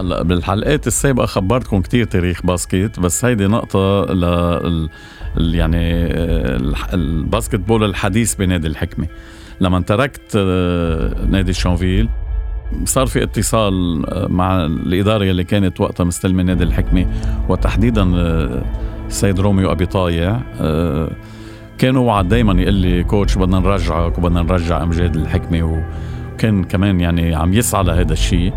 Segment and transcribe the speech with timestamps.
[0.00, 4.88] هلا بالحلقات السابقة خبرتكم كتير تاريخ basket بس هيدي نقطة ل
[5.36, 6.06] يعني
[6.94, 9.06] ال basketball الحديث بنادي الحكمة.
[9.60, 12.08] لما تركت آه، نادي شانفيل
[12.84, 17.06] صار في اتصال آه، مع الإدارة اللي كانت وقتها مستلمة نادي الحكمة
[17.48, 18.62] وتحديدا آه،
[19.06, 20.40] السيد روميو أبي طايع
[21.78, 25.62] كان وعد دايما يقول لي coach بدنا نرجعك وبدنا نرجع أمجاد الحكمة.
[26.34, 28.52] وكان كمان يعني عم يسعى لهذا الشيء.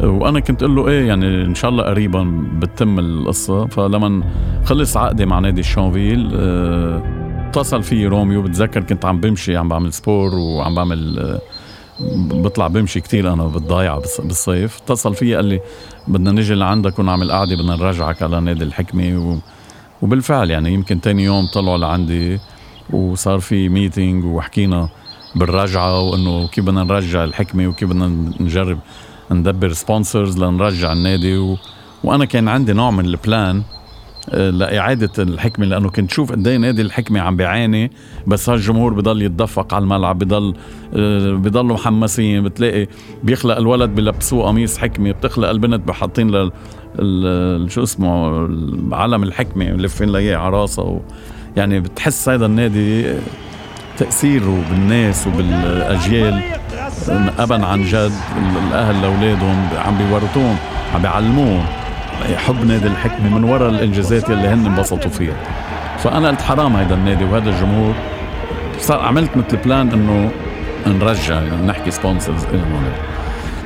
[0.00, 4.22] وأنا كنت أقول له إيه يعني إن شاء الله قريبا بتتم القصة فلما
[4.64, 7.02] خلص عقدي مع نادي الشانفيل آه
[7.48, 11.40] اتصل في روميو بتذكر كنت عم بمشي عم بعمل sport وعم بعمل آه
[12.42, 14.76] بطلع بمشي كتير أنا بالضيعة بالصيف.
[14.76, 15.60] اتصل في قال لي
[16.08, 19.36] بدنا نجي لعندك ونعمل قعدة بدنا نرجعك على نادي الحكمة و
[20.02, 22.38] وبالفعل يعني يمكن تاني يوم طلعوا لعندي
[22.92, 24.88] وصار في meeting وحكينا
[25.36, 28.06] بالرجعة وإنه كيف بدنا نرجع الحكمة وكيف بدنا
[28.40, 28.78] نجرب
[29.30, 31.56] ندبر sponsors لنرجع النادي و...
[32.04, 33.62] وأنا كان عندي نوع من ال plan
[34.30, 37.90] آه، لإعادة الحكمة لأنه كنت شوف قد إيه نادي الحكمة عم بيعاني
[38.26, 40.54] بس هالجمهور بضل يتدفق على الملعب بضل
[40.94, 42.86] آه، بضلوا محمسين بتلاقي
[43.22, 46.50] بيخلق الولد بلبسوه قميص حكمة بتخلق البنت بحاطين ل
[47.68, 48.28] شو اسمه
[48.96, 51.00] علم الحكمة ملفين له اياه على راسها.
[51.56, 53.14] يعني بتحس هذا النادي
[53.98, 56.42] تأثيره بالناس وبالأجيال
[57.38, 58.12] أبا عن جد
[58.68, 60.56] الأهل لأولادهم عم بيورطوهم
[60.94, 61.64] عم بيعلموهم.
[62.36, 65.34] حب نادي الحكمة من وراء الإنجازات اللي هن انبسطوا فيها.
[65.98, 67.94] فأنا قلت حرام هيدا النادي وهذا الجمهور.
[68.80, 70.30] صار عملت مثل plan إنه
[70.86, 72.46] نرجع يعني نحكي sponsors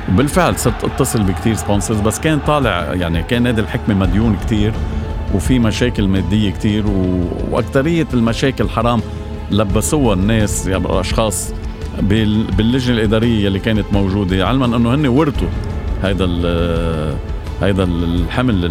[0.09, 4.73] وبالفعل صرت اتصل بكثير sponsors بس كان طالع يعني كان نادي الحكمة مديون كثير
[5.35, 7.23] وفي مشاكل مادية كثير و...
[7.51, 9.01] واكثريه المشاكل حرام
[9.51, 11.53] لبسوها الناس يعني أشخاص
[12.01, 15.47] باللجنة الإدارية اللي كانت موجودة علما إنه هن ورثوا
[16.01, 16.25] هذا
[17.61, 18.65] هذا الحمل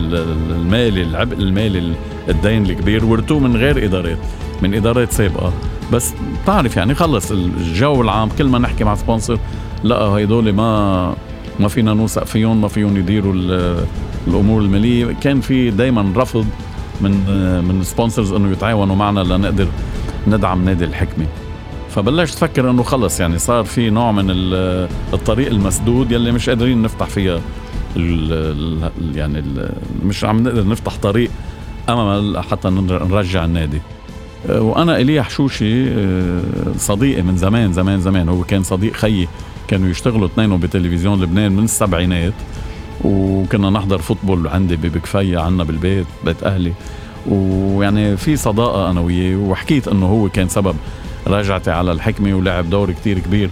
[0.50, 1.94] المالي العبء المالي
[2.28, 4.18] الدين الكبير ورثوه من غير إدارات
[4.62, 5.52] من إدارات سابقة.
[5.92, 9.38] بس بتعرف يعني خلص الجو العام كل ما نحكي مع سبونسر
[9.84, 11.14] لا هيدول ما
[11.60, 13.34] ما فينا نوثق فيهم ما فيهم يديروا
[14.26, 15.12] الأمور المالية.
[15.20, 16.46] كان في دائما رفض
[17.00, 17.10] من
[17.64, 19.66] من سبونسرز إنه يتعاونوا معنا لنقدر
[20.26, 21.26] ندعم نادي الحكمة.
[21.94, 24.26] فبلشت أفكر إنه خلص يعني صار في نوع من
[25.12, 27.40] الطريق المسدود يلي مش قادرين نفتح فيها
[29.14, 29.44] يعني
[30.04, 31.30] مش عم نقدر نفتح طريق
[31.88, 32.68] امل حتى
[33.10, 33.80] نرجع النادي.
[34.48, 35.86] وأنا إلي حشوشي
[36.78, 39.28] صديقي من زمان زمان زمان هو كان صديق خيي
[39.68, 42.32] كانوا يشتغلوا اثنينهم بتلفزيون لبنان من السبعينات
[43.04, 46.72] وكنا نحضر football عندي ببكفيا عنا بالبيت بيت أهلي.
[47.30, 50.76] ويعني في صداقة أنا وياه وحكيت إنه هو كان سبب
[51.26, 53.50] رجعتي على الحكمة ولعب دور كتير كبير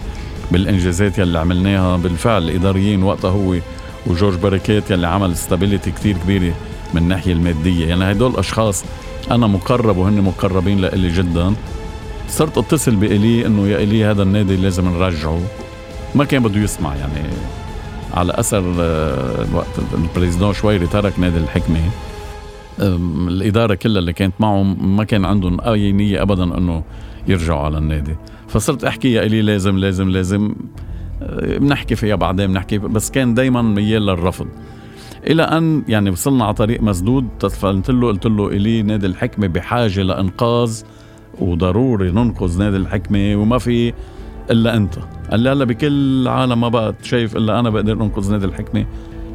[0.51, 1.97] بالإنجازات يلي عملناها.
[1.97, 3.55] بالفعل الإداريين وقتها هو
[4.07, 6.53] وجورج بركات يلي عمل stability كتير كبيرة
[6.93, 7.87] من الناحية المادية.
[7.87, 8.83] يعني هدول أشخاص
[9.31, 11.53] أنا مقرب وهن مقربين لإلي جدا.
[12.29, 15.41] صرت أتصل بإلي إنه يا إلي هذا النادي لازم نرجعه
[16.15, 17.29] ما كان بده يسمع يعني.
[18.13, 21.79] على أثر آه، وقت البريزيدون شويري ترك نادي الحكمة.
[22.79, 26.83] الإدارة كلها اللي كانت معه ما كان عندهم أي نية ابدا إنه
[27.27, 28.15] يرجعوا على النادي.
[28.47, 30.55] فصرت أحكي يا إلي لازم لازم لازم.
[31.21, 34.47] آه، بنحكي فيها بعدين بنحكي بس كان دايما ميال للرفض.
[35.27, 37.27] إلى أن يعني وصلنا على طريق مسدود
[37.63, 40.81] قلت له قلت له إلي نادي الحكمة بحاجة لإنقاذ
[41.39, 43.93] وضروري ننقذ نادي الحكمة وما في
[44.51, 44.95] إلا أنت.
[45.31, 48.85] قال لي هلا بكل عالم ما بقى شايف إلا أنا بقدر أنقذ نادي الحكمة.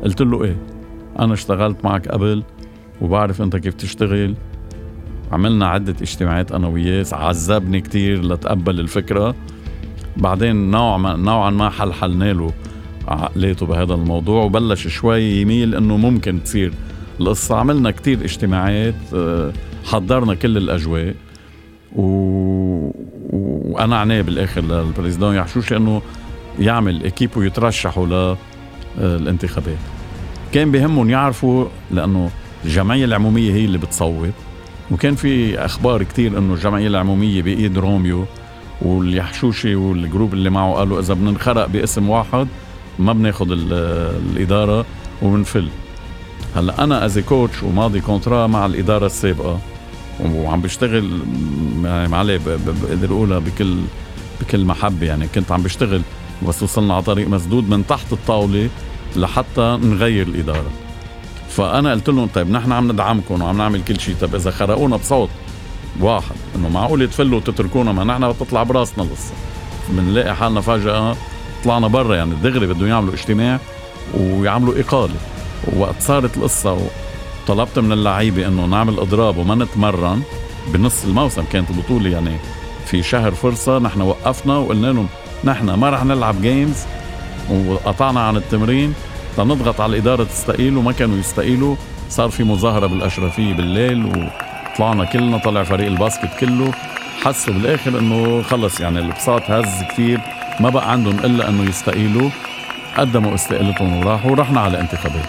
[0.04, 0.56] قلت له إيه؟
[1.18, 2.42] أنا اشتغلت معك قبل
[3.00, 4.34] وبعرف انت كيف تشتغل.
[5.32, 9.34] عملنا عدة اجتماعات أنا وياه عذبني كتير لتقبل الفكرة.
[10.16, 12.52] بعدين نوع ما نوعا ما حلحلنا له
[13.08, 16.72] عقليته بهذا الموضوع وبلش شوي يميل إنه ممكن تصير
[17.20, 19.52] القصة عملنا كتير اجتماعات آه،
[19.84, 21.14] حضرنا كل الأجواء.
[21.96, 22.02] و...
[23.32, 26.02] وأنا عناه بالآخر للبريزيدون يحشوش إنه
[26.58, 28.34] يعمل اكيب ويترشحوا
[28.98, 29.78] للانتخابات
[30.52, 32.30] كان بهمهم يعرفوا لأنه
[32.64, 34.32] الجمعية العمومية هي اللي بتصوت.
[34.90, 38.24] وكان في أخبار كتير إنه الجمعية العمومية بإيد روميو
[38.82, 42.48] واليحشوشي والجروب اللي معه قالوا إذا بدنا نخرق باسم واحد
[42.98, 44.86] ما بناخذ الإدارة
[45.22, 45.68] وبنفل.
[46.56, 49.58] هلأ أنا as coach وماضي contrat مع الإدارة السابقة
[50.24, 51.20] وعم بشتغل
[51.84, 53.76] يعني معلي بقدر أقولها بكل
[54.40, 56.02] بكل محبة يعني كنت عم بشتغل
[56.48, 58.68] بس وصلنا على طريق مسدود من تحت الطاولة
[59.16, 60.70] لحتى نغير الإدارة.
[61.56, 64.14] فأنا قلت لهم طيب نحن عم ندعمكم وعم نعمل كل شيء.
[64.20, 65.28] طيب إذا خرقونا بصوت
[66.00, 69.32] واحد إنه معقول تفلوا وتتركونا ما نحن بتطلع براسنا القصة
[69.88, 71.16] بنلاقي حالنا فجأة
[71.64, 73.58] طلعنا برا يعني دغري بدهم يعملوا اجتماع
[74.14, 75.14] ويعملوا إقالة.
[75.76, 76.78] وقت صارت القصة
[77.48, 80.22] وطلبت من اللعيبة إنه نعمل إضراب وما نتمرن
[80.68, 81.44] بنص الموسم.
[81.52, 82.36] كانت البطولة يعني
[82.86, 85.06] في شهر فرصة نحن وقفنا وقلنا لهم
[85.44, 86.76] نحن ما رح نلعب games
[87.50, 88.94] وقطعنا عن التمرين.
[89.36, 91.76] تنضغط على الإدارة تستقيل وما كانوا يستقيلوا.
[92.08, 96.72] صار في مظاهرة بالأشرفية بالليل وطلعنا كلنا طلع فريق ال basket كله.
[97.22, 100.20] حسوا بالآخر إنه خلص يعني البساط هز كثير
[100.60, 102.30] ما بقى عندهم إلا إنه يستقيلوا.
[102.98, 105.28] قدموا استقالتهم وراحوا ورحنا على انتخابات.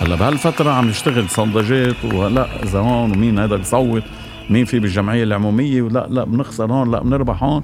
[0.00, 4.02] هلأ بهالفترة عم نشتغل صندجات ولا اذا هون ومين هذا بيصوت؟
[4.50, 7.62] مين في بالجمعية العمومية؟ ولا لا بنخسر هون لا بنربح هون.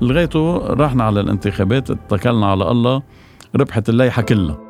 [0.00, 3.02] لغايته رحنا على الانتخابات اتكلنا على الله
[3.56, 4.69] ربحت الليحة كلها.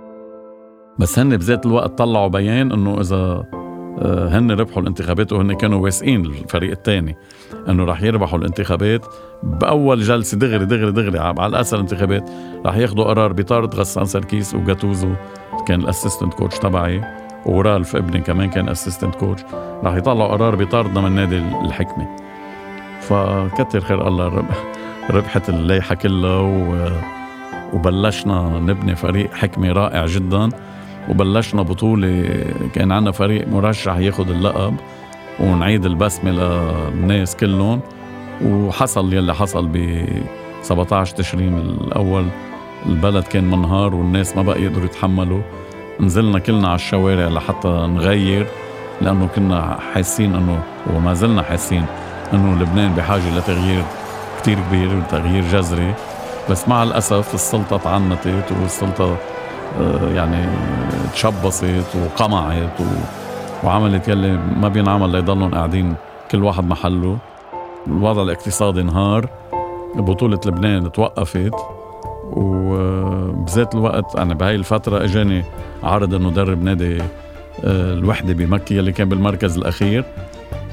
[1.01, 3.45] بس هن بذات الوقت طلعوا بيان إنه إذا
[4.03, 7.17] آه، هن ربحوا الانتخابات وهن كانوا واثقين الفريق الثاني
[7.69, 9.07] إنه رح يربحوا الانتخابات
[9.43, 12.31] بأول جلسة دغري دغري دغري على الاسر الانتخابات
[12.67, 15.13] رح ياخذوا قرار بطرد غسان سركيس وجاتوزو
[15.67, 17.01] كان ال assistant coach تبعي
[17.47, 19.43] ورالف إبني كمان كان assistant coach
[19.85, 22.17] رح يطلعوا قرار بطردنا من نادي الحكمة
[23.01, 24.45] فكتر خير الله
[25.11, 27.21] ربحت اللايحة كلها.
[27.73, 30.49] وبلشنا نبني فريق حكمة رائع جدا
[31.11, 34.75] وبلشنا بطولة كان عندنا فريق مرشح ياخد اللقب
[35.41, 37.81] ونعيد البسمة للناس كلهم.
[38.45, 40.05] وحصل يلي حصل ب
[40.63, 42.27] 17 تشرين الأول.
[42.87, 45.41] البلد كان منهار والناس ما بقى يقدروا يتحملوا.
[46.01, 48.47] نزلنا كلنا على الشوارع لحتى نغير
[49.01, 50.63] لأنه كنا حاسين أنه
[50.95, 51.85] وما زلنا حاسين
[52.33, 53.83] أنه لبنان بحاجة لتغيير
[54.41, 55.95] كتير كبير وتغيير جذري.
[56.51, 59.17] بس مع الأسف السلطة تعنتت والسلطة
[60.15, 60.47] يعني
[61.13, 62.79] تشبصت وقمعت.
[63.65, 65.95] وعملت يلي ما بينعمل ليضلهم قاعدين
[66.31, 67.19] كل واحد محله.
[67.87, 69.29] الوضع الاقتصادي انهار
[69.95, 71.55] بطولة لبنان توقفت
[72.33, 75.45] وبذات الوقت أنا بهاي الفترة إجاني
[75.83, 77.03] عرض إنه درب نادي
[77.65, 80.05] آه، الوحدة بمكة يلي كان بالمركز الأخير.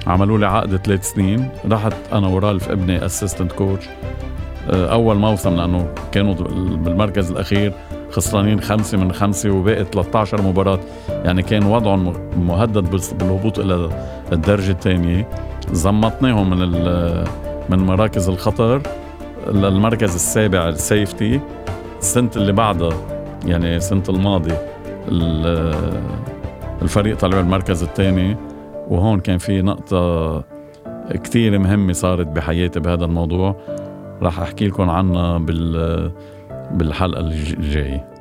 [0.08, 3.86] عملوا لي عقد ثلاث سنين رحت أنا ورالف ابني اسيستنت كوتش
[4.70, 6.34] آه، أول موسم لأنه كانوا
[6.76, 7.74] بالمركز الأخير.
[8.12, 10.80] خسرانين خمسة من خمسة وباقي 13 مباراة.
[11.10, 13.90] يعني كان وضعهم مهدد بالهبوط إلى
[14.32, 15.30] الدرجة الثانية
[15.72, 16.60] زمطناهم من
[17.70, 18.82] من مراكز الخطر
[19.48, 21.40] للمركز السابع السيفتي.
[22.00, 22.94] السنة اللي بعدها
[23.46, 24.54] يعني السنة الماضي
[26.82, 28.38] الفريق طلع المركز الثاني
[28.88, 30.44] وهون كان في نقطة
[31.24, 33.56] كتير مهمة صارت بحياتي بهذا الموضوع.
[34.22, 36.12] راح أحكي لكم عنها بال
[36.72, 38.17] بالحلقة الجاية.